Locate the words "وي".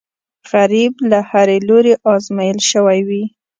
3.07-3.23